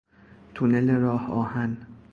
[0.53, 1.77] تونل راهآهن